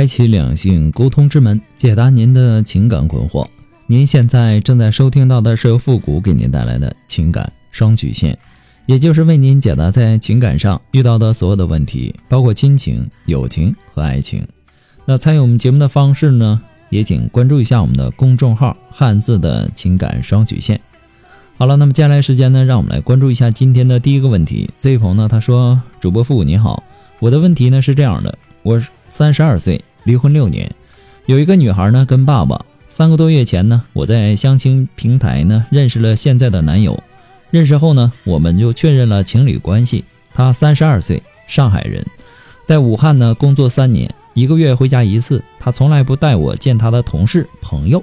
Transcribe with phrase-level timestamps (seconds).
[0.00, 3.46] 开启两性沟通之门，解答您的情感困惑。
[3.86, 8.38] 您现在正在收听到的是由复古给您带来的情感双曲线，
[8.86, 14.42] 也就是为您解答在情感上遇到的所有的问题，包括亲情、友情和爱情。
[15.04, 20.80] 那参与我们节目的方式呢，也请关注一下我们的公众号“汉字的情感双曲线”。
[21.58, 24.70] 好了，那么接下来时间呢，让我们来关注一下今天的第一个问题。
[24.78, 26.82] 这位朋友呢，他说：“主播复古你好，
[27.18, 30.70] 我的问题呢是这样的，我。”三十二岁，离婚六年，
[31.26, 32.64] 有一个女孩呢，跟爸爸。
[32.88, 37.00] 三个多月前呢，我在相亲平台呢认识了现在的男友。
[37.50, 40.04] 认识后呢，我们就确认了情侣关系。
[40.34, 42.04] 他三十二岁，上海人，
[42.64, 45.42] 在武汉呢工作三年，一个月回家一次。
[45.60, 48.02] 他从来不带我见他的同事朋友，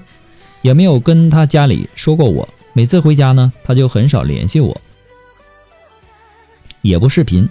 [0.62, 2.48] 也没有跟他家里说过我。
[2.72, 4.80] 每次回家呢，他就很少联系我，
[6.81, 7.50] 也不视频，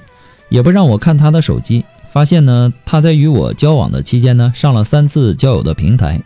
[0.48, 1.84] 也不让我看他的手机。
[2.16, 6.18] 发现呢，他在与我交往的期间呢，上了三次交友的平台，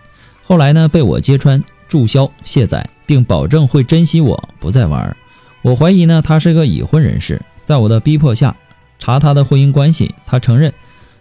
[0.44, 5.16] 后来呢被我揭穿、注销、卸载，并保证会珍惜我，不再玩。
[5.62, 7.42] 我怀疑呢，他是个已婚人士。
[7.64, 8.54] 在我的逼迫下，
[9.00, 10.72] 查他的婚姻关系，他承认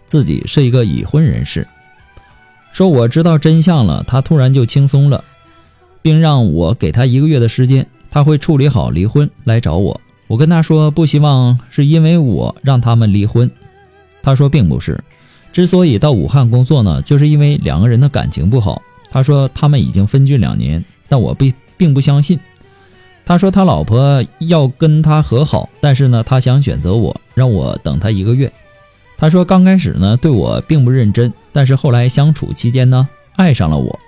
[0.06, 1.66] 自己是一个已婚人士。
[2.70, 5.24] 说我知道真相了，他突然就轻松了，
[6.00, 10.00] 并让我给他一个月的时间，他会处理好离婚来找我。
[10.28, 13.50] 我跟他说，不希望是因为我让他们离婚。
[14.22, 15.02] 他说并不是，
[15.52, 18.82] 之所以到武汉工作呢，就是因为两个人的感情不好。
[19.10, 22.38] 他说他们已经分居两年，但我并并不相信。
[23.24, 28.52] 他说他老婆要跟他和好，但是呢，他想选择我，让我等他一个月。
[29.16, 33.98] 他说刚开始呢对我并不认真，但是后来相处期间呢爱上了我，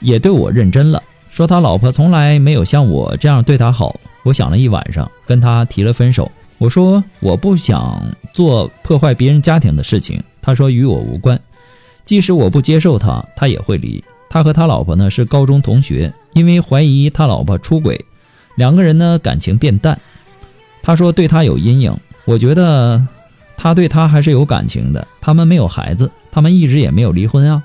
[0.00, 1.02] 也对我认真了。
[1.30, 3.98] 说他老婆从来没有像我这样对他好。
[4.24, 6.30] 我想了一晚上，跟他提了分手。
[6.64, 10.22] 我说我不想做破坏别人家庭的事情。
[10.40, 11.38] 他说与我无关，
[12.06, 14.02] 即使我不接受他，他也会离。
[14.30, 18.02] 他和他老婆呢是高中同学，因为怀疑他老婆出轨，
[18.54, 20.00] 两个人呢感情变淡。
[20.82, 21.94] 他说对他有阴影。
[22.24, 23.06] 我觉得
[23.58, 25.06] 他对他还是有感情的。
[25.20, 27.62] 他们没有孩子，他们一直也没有离婚啊。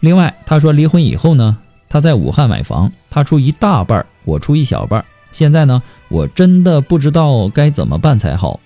[0.00, 1.56] 另外他说离婚以后呢，
[1.88, 5.02] 他在武汉买房，他出一大半，我出一小半。
[5.32, 8.60] 现在呢，我真的不知道该怎么办才好，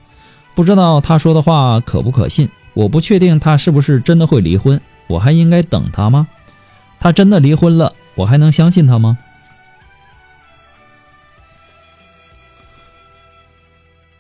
[0.55, 2.49] 不知道他说的话可不可信。
[2.75, 6.27] 我不确定他是不是真的会离婚，我还应该等他吗？
[6.99, 9.19] 他真的离婚了，我还能相信他吗？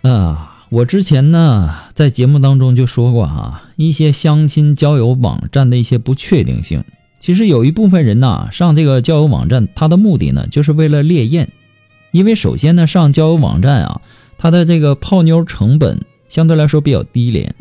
[0.02, 6.84] 啊，我之前呢在节目当中就说过哈，一些相亲交友网站的一些不确定性。
[7.20, 11.48] 其实有一部分人呐上这个交友网站，他的目的呢就是为了猎艳。
[12.12, 14.00] 因为首先呢，上交友网站啊，
[14.38, 17.54] 它的这个泡妞成本相对来说比较低廉。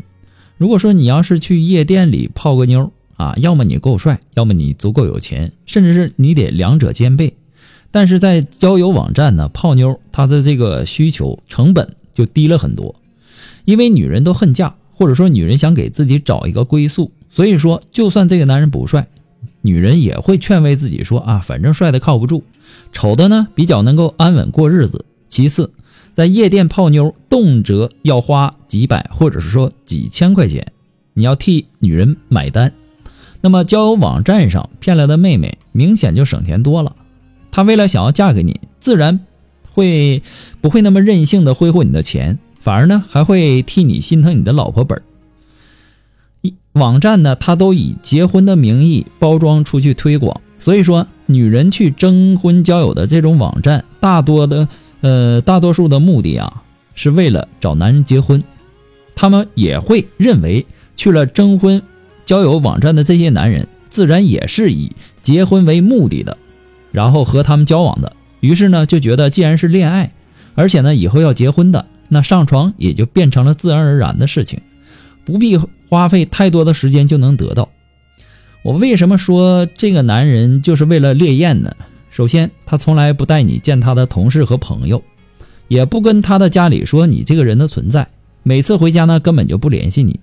[0.56, 7.34] 如果说你要是去夜店里泡个妞啊，要么你够帅，要么你足够有钱，甚至是你得两者兼备。
[7.90, 12.94] 但是在交友网站呢，泡妞它的这个需求成本就低了很多。
[13.64, 19.08] 因为女人都恨嫁，或者说女人想给自己找一个归宿，所以说就算这个男人不帅，
[19.62, 22.44] 女人也会劝慰自己说啊，反正帅的靠不住。
[22.92, 25.04] 丑的呢，比较能够安稳过日子。
[25.28, 25.72] 其次，
[26.12, 30.72] 在夜店泡妞，动辄要花几百，或者是说几千块钱，
[31.14, 32.72] 你要替女人买单。
[33.40, 36.94] 那么交友网站上骗来的妹妹，明显就省钱多了。
[37.50, 39.20] 她为了想要嫁给你，自然
[39.70, 40.22] 会
[40.60, 45.00] 不会那么任性的挥霍你的钱，反而呢还会替你心疼你的老婆本。
[45.00, 45.11] 一
[46.72, 50.40] 网站呢，它都以结婚的名义包装出去推广。
[50.58, 54.68] 所以说，女人去征婚交友的这种网站，大多的，
[55.00, 56.62] 呃，大多数的目的啊，
[56.94, 58.42] 是为了找男人结婚。
[59.14, 60.64] 他们也会认为，
[60.96, 61.82] 去了征婚
[62.24, 66.38] 交友网站的这些男人，自然也是以结婚为目的的，
[66.92, 68.12] 然后和他们交往的。
[68.40, 70.12] 于是呢，就觉得既然是恋爱，
[70.54, 74.60] 而且呢，以后要结婚的，那上床也就变成了自然而然的事情，
[75.24, 75.58] 不必
[75.92, 77.68] 花费太多的时间就能得到。
[78.62, 81.76] 我为什么说这个男人就是为了烈焰呢？
[82.08, 85.02] 首先，他从来不带你见他的同事和朋友，
[85.68, 88.08] 也不跟他的家里说你这个人的存在。
[88.42, 90.18] 每次回家呢，根本就不联系你。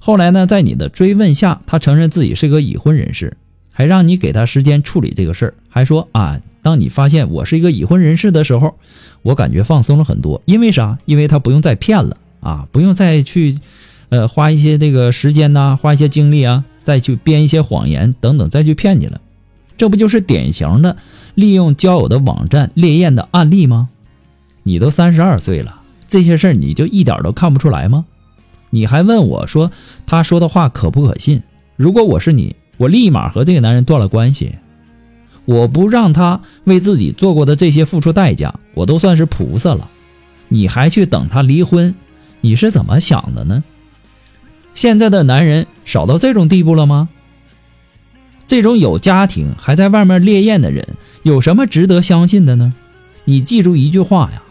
[0.00, 3.36] 后来呢，在你的追问下，他承认自己是个已婚人士，
[3.70, 8.74] 还让你给他时间处理这个事儿，还说啊，当你发现我是一个已婚人士的时候，
[9.22, 10.42] 我感觉放松了很多。
[10.46, 10.98] 因为啥？
[11.04, 13.56] 因为他不用再骗了啊，不用再去，
[14.12, 19.18] 呃，花一些这个时间呐，花一些精力啊，再去编一些谎言等等，再去骗你了。
[19.78, 20.98] 这不就是典型的
[21.34, 23.88] 利用交友的网站猎艳的案例吗？
[24.64, 25.80] 你都三十二岁了。
[26.06, 28.04] 这些事儿你就一点都看不出来吗？
[28.68, 29.72] 你还问我说
[30.04, 31.42] 他说的话可不可信？
[31.76, 34.56] 如果我是你，我立马和这个男人断了关系。
[35.46, 39.88] 我不让他为自己做过的这些付出代价，我都算是菩萨了。
[40.48, 41.94] 你还去等他离婚？
[42.42, 43.64] 你是怎么想的呢？
[44.74, 47.08] 现在的男人少到这种地步了吗？
[48.46, 50.86] 这种有家庭还在外面猎艳的人，
[51.22, 52.74] 有什么值得相信的呢？
[53.24, 54.42] 你记住一句话呀。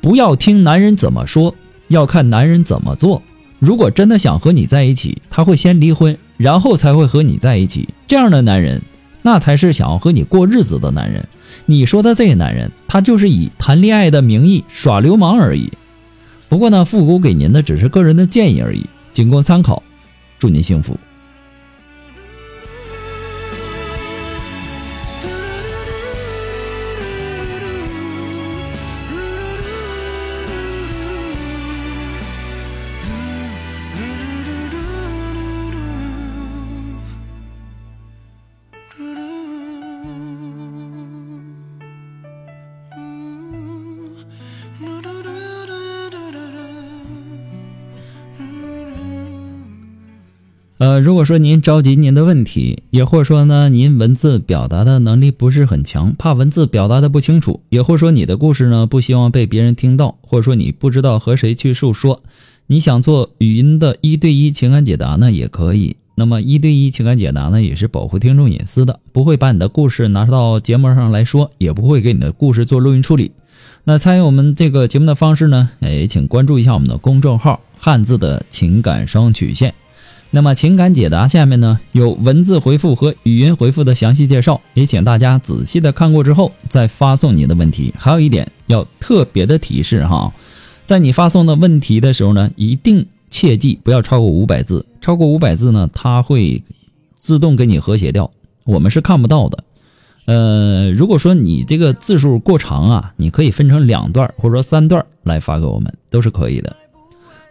[0.00, 1.54] 不要听男人怎么说，
[1.88, 3.22] 要看男人怎么做。
[3.60, 7.88] 如果真的想和你在一起，他会先离婚，然后才会和你在一起。
[8.08, 8.82] 这样的男人，
[9.22, 11.28] 那才是想要和你过日子的男人。
[11.66, 15.70] 你说的这个男人，他就是以谈恋爱的名义耍流氓而已。
[16.48, 19.82] 不过呢，复古给您的只是个人的建议而已，仅供参考。
[20.38, 20.98] 祝您幸福。
[50.82, 62.20] 呃，如果说您着急您的问题，也或者说呢，您文字表达的能力不是很强，怕文字表达的不清楚，也或者说你的故事呢不希望被别人听到，或者说你不知道和谁去诉说，
[62.66, 65.94] 你想做语音的一对一情感解答呢，也可以。
[66.16, 73.30] 那么一对一情感解答呢，也是保护听众隐私的，不会把你的故事拿到节目上来说，也不会给你的故事做录音处理。
[73.84, 79.72] 那参与我们这个节目的方式呢，哎，请关注一下我们的公众号“汉字的情感双曲线”。
[80.34, 87.92] 那么情感解答下面呢有文字回复和语音回复的详细介绍，也请大家仔细的看过之后再发送你的问题。
[87.98, 90.32] 还有一点要特别的提示哈，
[90.86, 96.64] 在你发送的问题的时候呢，一定切记不要超过五百字，超过五百字呢，它会
[97.18, 98.30] 自动给你和谐掉，
[98.64, 99.64] 我们是看不到的。
[100.24, 106.74] 呃，如果说你这个字数过长啊，你可以分成两段或者说三段来发给我们，都是可以的。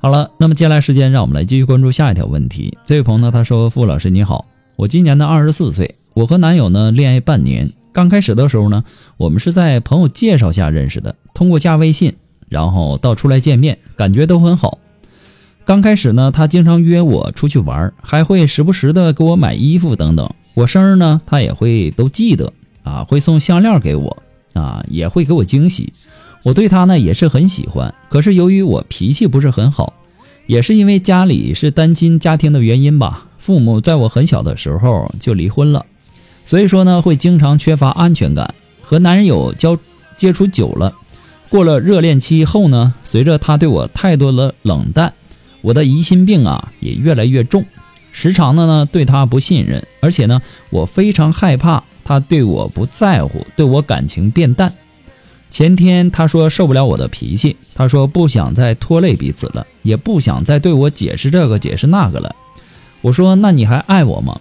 [0.04, 2.76] 好了，那么接下来时间，让我们来继续关注下一条问题。
[2.84, 7.72] 这位朋友呢，他说：“傅老师你好，我今年呢二十四岁，我和男友呢恋爱半年。
[7.94, 8.84] 刚开始的时候呢，
[9.18, 12.16] 我们是在朋友介绍下认识的，通过加微信，
[12.50, 14.80] 然后到出来见面，感觉都很好。
[15.66, 20.28] 刚开始呢，他经常约我出去玩，还会时不时的给我买衣服等等。
[20.56, 22.52] 我生日呢，他也会都记得
[22.82, 25.94] 啊，会送项链给我啊，也会给我惊喜。”
[26.44, 29.94] 我对他呢也是很喜欢，可是由于我脾气不是很好，
[30.48, 35.86] 也是因为家里是单亲家庭的原因吧，父母在我很小的时候就离婚了，
[36.46, 38.54] 所以说呢会经常缺乏安全感。
[38.82, 39.78] 和男人有交
[40.18, 40.94] 接触久了，
[41.48, 45.14] 过了热恋期后呢，随着他对我太多的冷淡，
[45.62, 47.64] 我的疑心病啊也越来越重，
[48.12, 54.74] 时常的呢对他不信任，而且呢我非常害怕他对我不在乎，对我感情变淡。
[55.52, 62.34] 前天他说受不了我的脾气，他说不想再拖累彼此了，也不想再对我解释这个解释那个了。
[63.02, 64.40] 我说那你还爱我吗？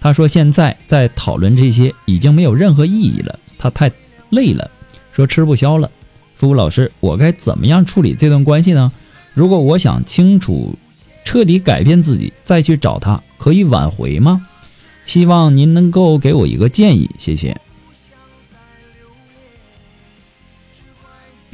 [0.00, 3.90] 他说现在在讨论这些已经没有任何意义了，他太
[4.28, 4.70] 累了，
[5.12, 5.90] 说吃不消了。
[6.36, 8.92] 付老师，我该怎么样处理这段关系呢？
[9.32, 10.76] 如果我想清楚，
[11.24, 14.46] 彻底改变自己，再去找他，可以挽回吗？
[15.06, 17.56] 希望您能够给我一个建议，谢谢。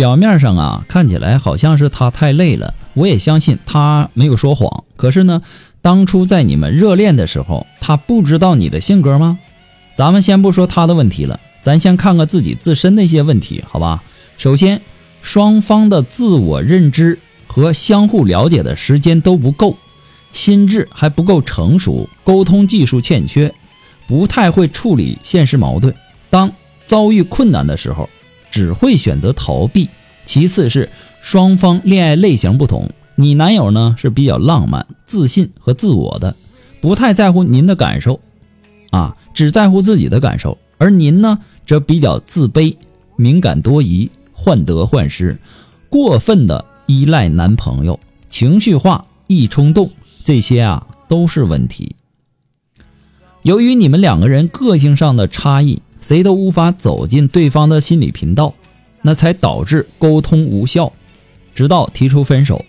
[0.00, 4.85] 表面上啊，看起来好像是他太累了，我也相信他没有说谎。
[4.97, 5.42] 可是呢，
[5.83, 9.38] 当初在你们热恋的时候，他不知道你的性格吗？
[9.92, 14.02] 咱们先不说他的问题了，咱先看看自己自身的一些问题，好吧？
[14.38, 14.80] 首先，
[15.21, 19.76] 双方的自我认知和相互了解的时间都不够，
[20.33, 23.54] 心智还不够成熟，沟通技术欠缺，
[24.07, 25.95] 不太会处理现实矛盾。
[26.30, 26.50] 当
[26.87, 28.09] 遭遇困难的时候。
[28.50, 29.88] 只会选择逃避。
[30.26, 30.90] 其次是
[31.21, 36.37] 双方恋爱类型不同，你男友呢是比较浪漫、自信和自我的，
[36.80, 38.21] 不太在乎您的感受，
[38.90, 42.76] 啊，只在乎自己的感受；而您呢则比较自卑、
[43.16, 45.38] 敏感多疑、患得患失，
[45.88, 49.90] 过分的依赖男朋友，情绪化、易冲动，
[50.23, 51.97] 这些啊都是问题。
[53.42, 58.54] 由于你们两个人个性上的差异，谁都无法走进对方的心理频道，
[59.02, 60.92] 那才导致沟通无效，
[61.54, 62.64] 直到提出分手。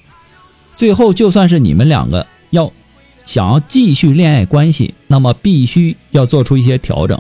[0.76, 2.72] 最后，就算是你们两个要
[3.26, 7.20] 想要继续恋爱关系，那么必须要做出一些调整。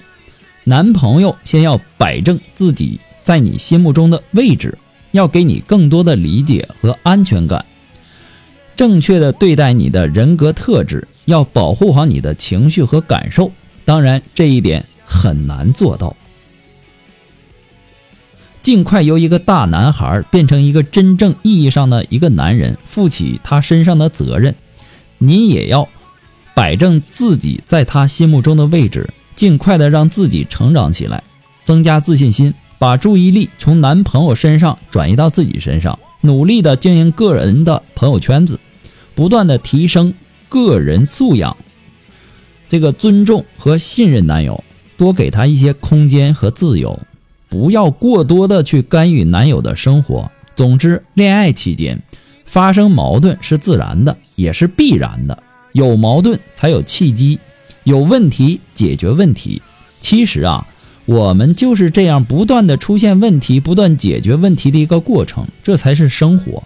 [0.63, 4.77] 男朋友先要摆正自己在你心目中的位置，
[5.12, 7.65] 要给你更多的理解和安全感，
[8.75, 13.51] 正确的对待你的人格特质，要保护好你的情绪和感受。
[13.86, 16.15] 当然，这一点很难做到。
[18.62, 24.56] 尽快由一个大男孩变成一个真正意义上的一个男人，负起他身上的责任。
[25.18, 25.89] 你也要
[26.53, 29.10] 摆正自己在他心目中的位置。
[29.34, 31.24] 尽快的让自己成长起来，
[31.63, 38.60] 增加自信心，把注意力从男朋友身上转移到自己身上，努力的经营个人的朋友圈子，
[39.15, 40.13] 不断的提升
[40.50, 41.58] 个人素养。
[42.68, 44.63] 这个尊重和信任男友，
[45.01, 47.00] 多给他一些空间和自由，
[47.50, 50.31] 不要过多的去干预男友的生活。
[50.55, 52.00] 总之，恋爱期间
[52.46, 55.41] 发生矛盾是自然的，也是必然的，
[55.72, 57.39] 有矛盾才有契机。
[57.84, 59.63] 有问题解决问题，
[60.01, 60.67] 其实啊，
[61.05, 66.62] 我们就是这样不断的出现问题，不断解决问题的一个过程，这才是生活。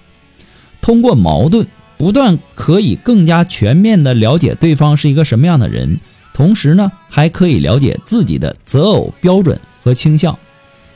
[0.82, 1.66] 通过矛盾，
[1.98, 6.02] 不断可以更加全面的了解对方是一个什么样的人，
[6.36, 10.38] 同时呢，还可以了解自己的择偶标准和倾向，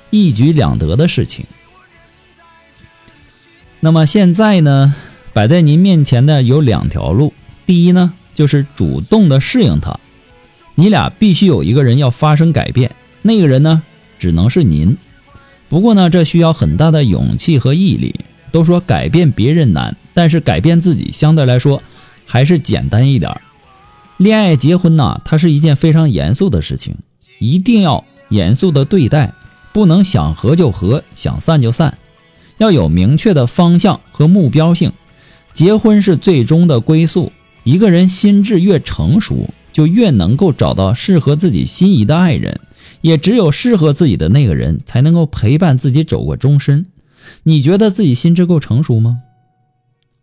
[0.09, 1.45] 一举两得的事情。
[3.79, 4.93] 那么现在呢，
[5.31, 7.33] 摆在您面前的有两条路，
[7.65, 9.97] 第一呢，就是主动的适应他。
[10.75, 12.91] 你俩必须有一个人要发生改变，
[13.21, 13.81] 那个人呢，
[14.19, 14.97] 只能是您。
[15.69, 18.13] 不过呢，这需要很大的勇气和毅力。
[18.51, 21.83] 都说改变别人难，但是改变自己相对来说
[22.25, 23.39] 还是简单一点儿。
[24.19, 26.97] 恋爱结婚呐，它是一件非常严肃的事情，
[27.39, 29.33] 一定要严肃的对待，
[29.73, 31.97] 不能想合就合，想散就散，
[32.57, 34.91] 要有明确的方向和目标性。
[35.53, 37.31] 结婚是最终的归宿，
[37.63, 39.49] 一个人心智越成熟。
[39.71, 42.59] 就越能够找到适合自己心仪的爱人，
[42.99, 46.87] 也只有适合自己的那个人才能够陪伴自己走过终身。
[47.43, 49.19] 你觉得自己心智够成熟吗？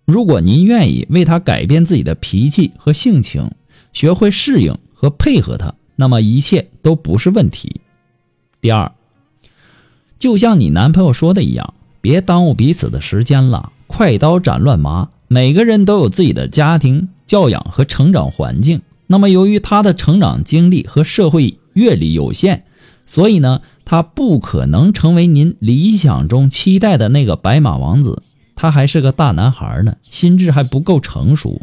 [0.05, 3.53] 如果您愿意为他改变自己的脾气和性情，
[3.97, 7.81] 学会适应和配合他，那么一切都不是问题。
[8.61, 8.93] 第二，
[10.19, 11.73] 就像你男朋友说的一样，
[12.03, 15.09] 别耽误彼此的时间了，快刀斩乱麻。
[15.29, 18.83] 每个人都有自己的家庭教养和成长环境。
[19.07, 22.65] 那么，由于他的成长经历和社会阅历有限，
[23.07, 28.23] 所以呢，他不可能成为您理想中期待的那个白马王子。
[28.55, 31.63] 他还是个大男孩呢，心智还不够成熟。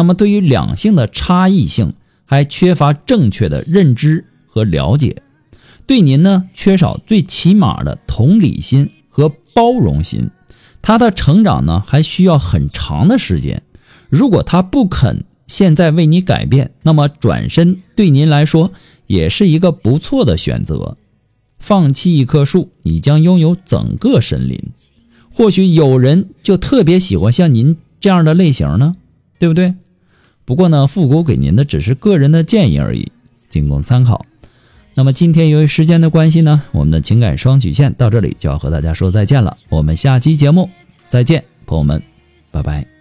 [0.00, 1.92] 那么，对于两性的差异性，
[2.24, 5.22] 还缺乏正确的认知和了解，
[5.86, 10.30] 对您呢，缺少最起码的同理心和包容心。
[10.80, 13.62] 他的成长呢，还需要很长的时间。
[14.08, 18.72] 如果他不肯，现在为你改变，那么转身对您来说
[19.06, 20.96] 也是一个不错的选择。
[21.58, 24.58] 放弃一棵树，你将拥有整个森林。
[25.30, 28.94] 或许有人就特别喜欢像您这样的类型呢，
[29.38, 29.74] 对不对？
[30.50, 33.12] 不过呢，复古给您的只是个人的建议而已，
[33.48, 34.26] 仅供参考。
[34.94, 39.56] 那么今天由于时间的关系呢，我们的情感双曲线到这里就要和大家说再见了。
[39.68, 40.68] 我们下期节目
[41.06, 42.02] 再见，朋友们，
[42.50, 42.99] 拜拜。